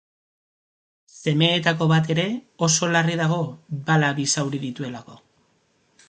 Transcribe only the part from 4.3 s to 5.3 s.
zauri dituelako.